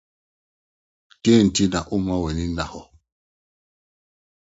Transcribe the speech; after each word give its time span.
Dɛn 1.23 1.39
nti 1.45 1.63
na 1.71 1.79
worema 1.87 2.15
w'ani 2.21 2.45
ada 2.51 2.65
hɔ? 2.71 2.81